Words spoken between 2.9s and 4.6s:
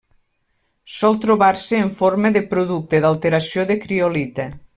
d'alteració de criolita.